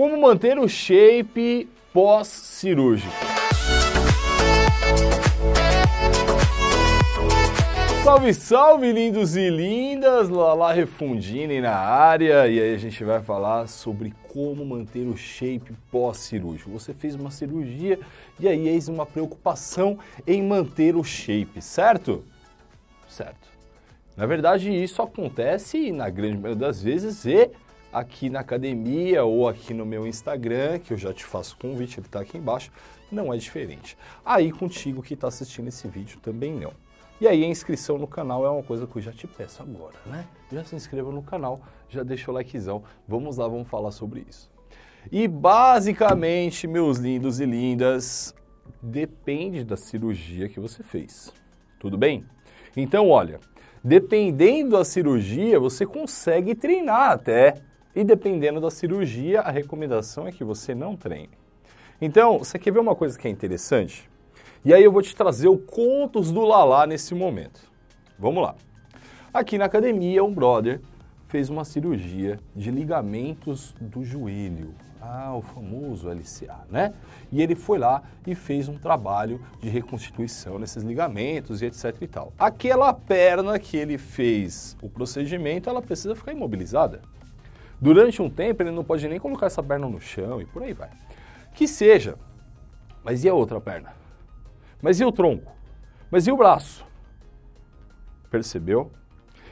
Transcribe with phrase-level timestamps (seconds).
[0.00, 3.12] Como manter o shape pós-cirúrgico?
[8.02, 10.30] Salve, salve, lindos e lindas!
[10.30, 15.74] Lala Refundini na área e aí a gente vai falar sobre como manter o shape
[15.90, 16.70] pós-cirúrgico.
[16.70, 18.00] Você fez uma cirurgia
[18.38, 22.24] e aí eis uma preocupação em manter o shape, certo?
[23.06, 23.50] Certo.
[24.16, 27.50] Na verdade, isso acontece na grande maioria das vezes e
[27.92, 32.06] aqui na academia ou aqui no meu Instagram, que eu já te faço convite, ele
[32.06, 32.70] está aqui embaixo,
[33.10, 33.96] não é diferente.
[34.24, 36.72] Aí contigo que está assistindo esse vídeo também não.
[37.20, 39.94] E aí a inscrição no canal é uma coisa que eu já te peço agora,
[40.06, 40.26] né?
[40.50, 44.50] Já se inscreva no canal, já deixa o likezão, vamos lá, vamos falar sobre isso.
[45.12, 48.34] E basicamente, meus lindos e lindas,
[48.82, 51.32] depende da cirurgia que você fez.
[51.78, 52.24] Tudo bem?
[52.76, 53.40] Então, olha,
[53.82, 57.54] dependendo da cirurgia, você consegue treinar até.
[57.94, 61.30] E dependendo da cirurgia, a recomendação é que você não treine.
[62.00, 64.08] Então, você quer ver uma coisa que é interessante?
[64.64, 67.60] E aí eu vou te trazer o contos do Lalá nesse momento.
[68.18, 68.54] Vamos lá.
[69.34, 70.80] Aqui na academia, um brother
[71.26, 74.74] fez uma cirurgia de ligamentos do joelho.
[75.00, 76.92] Ah, o famoso LCA, né?
[77.32, 82.06] E ele foi lá e fez um trabalho de reconstituição nesses ligamentos e etc e
[82.06, 82.32] tal.
[82.38, 87.00] Aquela perna que ele fez o procedimento, ela precisa ficar imobilizada.
[87.80, 90.72] Durante um tempo ele não pode nem colocar essa perna no chão e por aí
[90.72, 90.90] vai.
[91.54, 92.16] Que seja.
[93.02, 93.94] Mas e a outra perna?
[94.82, 95.50] Mas e o tronco?
[96.10, 96.84] Mas e o braço?
[98.30, 98.90] Percebeu?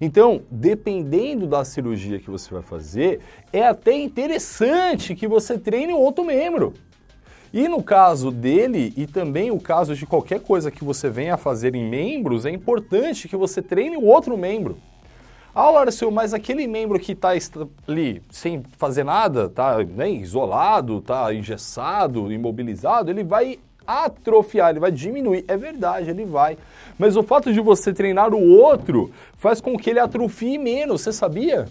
[0.00, 3.20] Então, dependendo da cirurgia que você vai fazer,
[3.52, 6.72] é até interessante que você treine outro membro.
[7.52, 11.38] E no caso dele, e também o caso de qualquer coisa que você venha a
[11.38, 14.78] fazer em membros, é importante que você treine o outro membro.
[15.54, 17.30] Ah, Larcio, mas aquele membro que está
[17.88, 24.92] ali sem fazer nada, está né, isolado, está engessado, imobilizado, ele vai atrofiar, ele vai
[24.92, 25.44] diminuir.
[25.48, 26.56] É verdade, ele vai.
[26.96, 31.12] Mas o fato de você treinar o outro faz com que ele atrofie menos, você
[31.12, 31.66] sabia?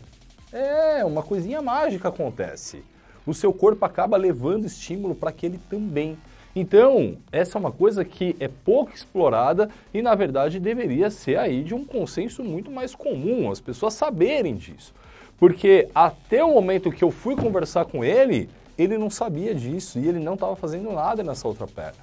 [0.51, 2.83] É, uma coisinha mágica acontece.
[3.25, 6.17] O seu corpo acaba levando estímulo para aquele também.
[6.59, 11.63] Então, essa é uma coisa que é pouco explorada e, na verdade, deveria ser aí
[11.63, 14.93] de um consenso muito mais comum, as pessoas saberem disso.
[15.37, 20.09] Porque até o momento que eu fui conversar com ele, ele não sabia disso e
[20.09, 21.99] ele não estava fazendo nada nessa outra perna.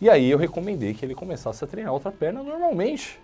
[0.00, 3.18] E aí eu recomendei que ele começasse a treinar outra perna normalmente.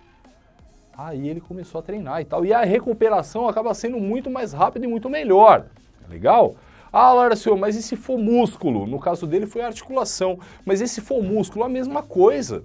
[0.97, 2.45] Aí ele começou a treinar e tal.
[2.45, 5.67] E a recuperação acaba sendo muito mais rápida e muito melhor.
[6.09, 6.55] Legal?
[6.91, 8.85] Ah, Larcio, mas e se for músculo?
[8.85, 10.39] No caso dele foi articulação.
[10.65, 11.65] Mas e se for músculo?
[11.65, 12.63] A mesma coisa.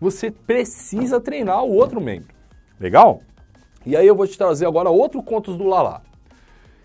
[0.00, 2.34] Você precisa treinar o outro membro.
[2.78, 3.22] Legal?
[3.86, 6.02] E aí eu vou te trazer agora outro contos do Lala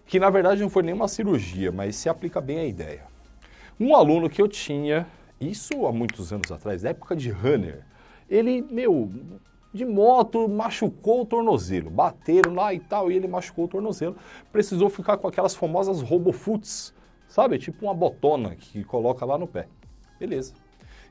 [0.09, 3.03] que na verdade não foi nenhuma cirurgia, mas se aplica bem a ideia.
[3.79, 5.05] Um aluno que eu tinha,
[5.39, 7.85] isso há muitos anos atrás, na época de runner,
[8.27, 9.07] ele, meu,
[9.73, 14.15] de moto machucou o tornozelo, bateram lá e tal, e ele machucou o tornozelo,
[14.51, 16.93] precisou ficar com aquelas famosas robofoots,
[17.27, 17.57] sabe?
[17.59, 19.67] Tipo uma botona que coloca lá no pé.
[20.19, 20.53] Beleza.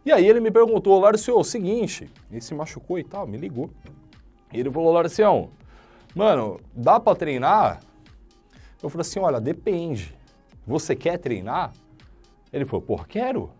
[0.04, 3.70] E aí ele me perguntou, Larcio, o seguinte, ele se machucou e tal, me ligou.
[4.52, 5.50] E ele falou, Larcião,
[6.14, 7.80] mano, dá para treinar
[8.82, 10.16] eu falei assim, olha, depende.
[10.66, 11.72] Você quer treinar?
[12.52, 13.50] Ele falou, pô, quero.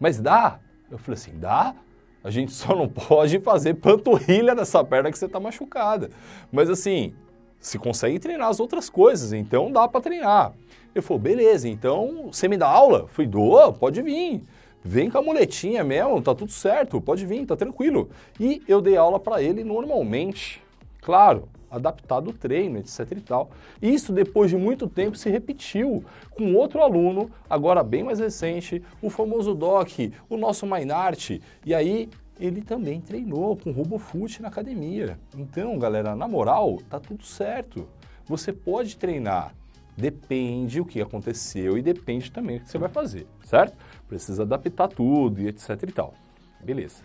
[0.00, 0.58] Mas dá?
[0.90, 1.74] Eu falei assim, dá?
[2.22, 6.10] A gente só não pode fazer panturrilha nessa perna que você está machucada.
[6.52, 7.14] Mas assim,
[7.60, 10.52] se consegue treinar as outras coisas, então dá para treinar.
[10.94, 13.06] Ele falou, beleza, então você me dá aula?
[13.08, 14.42] Falei, dou, pode vir.
[14.82, 18.08] Vem com a muletinha mesmo, tá tudo certo, pode vir, tá tranquilo.
[18.38, 20.62] E eu dei aula para ele normalmente.
[21.00, 23.50] Claro, adaptado o treino, etc e tal.
[23.80, 29.10] Isso depois de muito tempo se repetiu com outro aluno, agora bem mais recente, o
[29.10, 29.90] famoso Doc,
[30.28, 32.08] o nosso Mainart, e aí
[32.40, 35.18] ele também treinou com RoboFoot na academia.
[35.36, 37.88] Então, galera, na moral, tá tudo certo.
[38.26, 39.54] Você pode treinar,
[39.96, 43.76] depende o que aconteceu e depende também o que você vai fazer, certo?
[44.06, 46.14] Precisa adaptar tudo e etc e tal.
[46.60, 47.02] Beleza.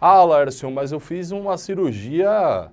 [0.00, 2.70] Ah, Larson, mas eu fiz uma cirurgia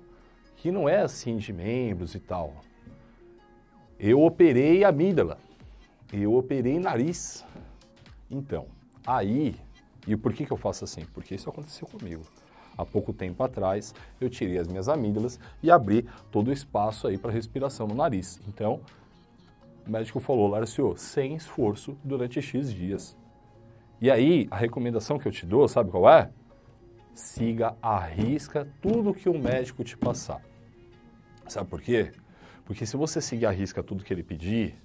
[0.66, 2.52] que não é assim de membros e tal.
[4.00, 5.38] Eu operei amígdala,
[6.12, 7.44] eu operei nariz.
[8.28, 8.66] Então,
[9.06, 9.54] aí,
[10.08, 11.04] e por que, que eu faço assim?
[11.14, 12.24] Porque isso aconteceu comigo.
[12.76, 17.16] Há pouco tempo atrás, eu tirei as minhas amígdalas e abri todo o espaço aí
[17.16, 18.40] para respiração no nariz.
[18.48, 18.80] Então,
[19.86, 23.16] o médico falou, Larcio, sem esforço durante X dias.
[24.00, 26.28] E aí, a recomendação que eu te dou, sabe qual é?
[27.16, 30.42] siga a risca tudo que o médico te passar.
[31.48, 32.12] Sabe por quê?
[32.64, 34.76] Porque se você seguir a risca tudo que ele pedir,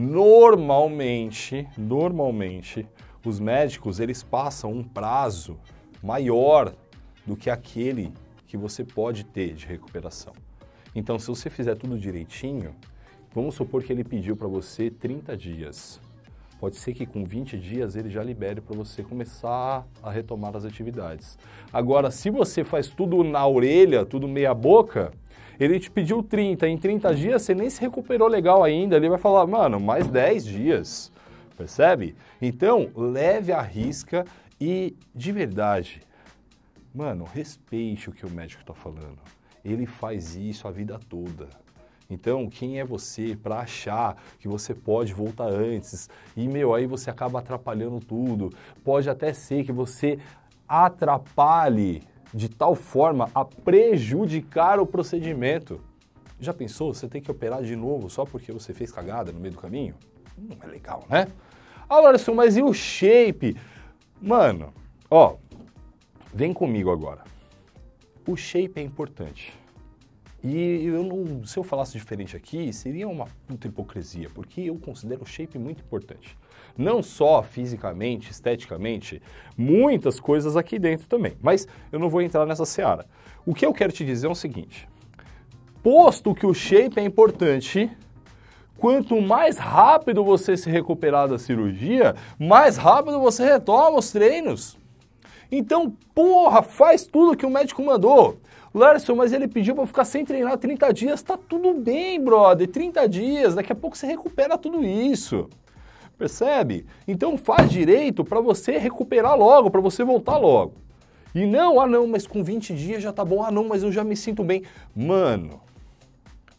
[0.00, 2.86] Normalmente, normalmente,
[3.22, 5.58] os médicos eles passam um prazo
[6.02, 6.74] maior
[7.26, 8.10] do que aquele
[8.46, 10.32] que você pode ter de recuperação.
[10.94, 12.74] Então, se você fizer tudo direitinho,
[13.34, 16.00] vamos supor que ele pediu para você 30 dias.
[16.58, 20.64] Pode ser que com 20 dias ele já libere para você começar a retomar as
[20.64, 21.38] atividades.
[21.70, 25.12] Agora, se você faz tudo na orelha, tudo meia boca,
[25.60, 29.18] ele te pediu 30, em 30 dias você nem se recuperou legal ainda, ele vai
[29.18, 31.12] falar, mano, mais 10 dias,
[31.56, 32.16] percebe?
[32.40, 34.24] Então, leve a risca
[34.58, 36.00] e, de verdade,
[36.94, 39.18] mano, respeite o que o médico está falando.
[39.62, 41.48] Ele faz isso a vida toda.
[42.08, 46.08] Então, quem é você para achar que você pode voltar antes?
[46.36, 48.50] E, meu, aí você acaba atrapalhando tudo.
[48.82, 50.18] Pode até ser que você
[50.66, 55.80] atrapalhe de tal forma a prejudicar o procedimento.
[56.38, 56.94] Já pensou?
[56.94, 59.94] Você tem que operar de novo só porque você fez cagada no meio do caminho?
[60.38, 61.28] Não é legal, né?
[61.88, 63.56] Agora, mas e o shape?
[64.20, 64.72] Mano,
[65.10, 65.36] ó,
[66.32, 67.24] vem comigo agora.
[68.26, 69.52] O shape é importante.
[70.42, 75.22] E eu não, se eu falasse diferente aqui, seria uma puta hipocrisia, porque eu considero
[75.22, 76.36] o shape muito importante.
[76.78, 79.20] Não só fisicamente, esteticamente,
[79.56, 81.34] muitas coisas aqui dentro também.
[81.42, 83.06] Mas eu não vou entrar nessa seara.
[83.44, 84.88] O que eu quero te dizer é o seguinte:
[85.82, 87.90] posto que o shape é importante,
[88.78, 94.78] quanto mais rápido você se recuperar da cirurgia, mais rápido você retoma os treinos.
[95.52, 98.38] Então, porra, faz tudo que o médico mandou.
[98.72, 101.22] Larson, mas ele pediu para ficar sem treinar 30 dias.
[101.22, 102.68] Tá tudo bem, brother.
[102.68, 105.48] 30 dias, daqui a pouco você recupera tudo isso.
[106.16, 106.86] Percebe?
[107.08, 110.74] Então faz direito para você recuperar logo, para você voltar logo.
[111.34, 113.42] E não, ah não, mas com 20 dias já tá bom.
[113.42, 114.62] Ah não, mas eu já me sinto bem.
[114.94, 115.60] Mano,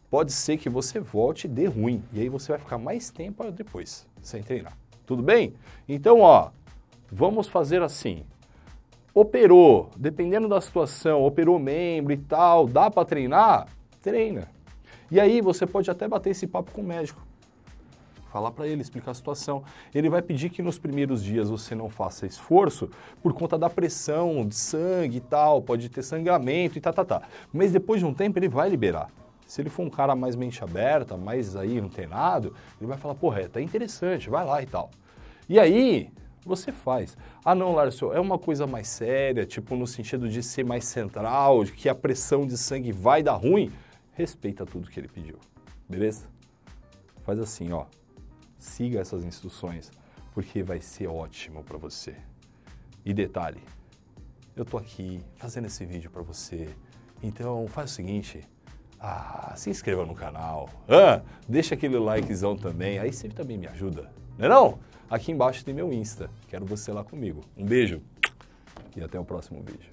[0.09, 2.03] pode ser que você volte e dê ruim.
[2.11, 4.77] E aí você vai ficar mais tempo depois sem treinar.
[5.05, 5.53] Tudo bem?
[5.87, 6.49] Então, ó,
[7.11, 8.25] vamos fazer assim
[9.13, 13.67] operou, dependendo da situação, operou membro e tal, dá para treinar?
[14.01, 14.47] Treina.
[15.09, 17.21] E aí você pode até bater esse papo com o médico.
[18.31, 19.61] Falar para ele, explicar a situação.
[19.93, 22.89] Ele vai pedir que nos primeiros dias você não faça esforço
[23.21, 27.23] por conta da pressão de sangue e tal, pode ter sangramento e tá, tá, tá.
[27.51, 29.09] Mas depois de um tempo ele vai liberar.
[29.45, 33.49] Se ele for um cara mais mente aberta, mais aí antenado, ele vai falar, porra,
[33.49, 34.89] tá interessante, vai lá e tal.
[35.49, 36.09] E aí,
[36.45, 37.17] você faz.
[37.43, 41.63] Ah, não, Lárcio, é uma coisa mais séria, tipo no sentido de ser mais central,
[41.63, 43.71] de que a pressão de sangue vai dar ruim.
[44.13, 45.37] Respeita tudo que ele pediu,
[45.87, 46.25] beleza?
[47.23, 47.85] Faz assim, ó.
[48.57, 49.91] Siga essas instruções,
[50.33, 52.15] porque vai ser ótimo para você.
[53.03, 53.61] E detalhe,
[54.55, 56.69] eu tô aqui fazendo esse vídeo para você.
[57.23, 58.41] Então faz o seguinte,
[58.99, 64.11] ah, se inscreva no canal, ah, deixa aquele likezão também, aí você também me ajuda,
[64.41, 64.79] não é não?
[65.07, 67.41] Aqui embaixo tem meu Insta, quero você lá comigo.
[67.55, 68.01] Um beijo
[68.95, 69.87] e até o próximo vídeo.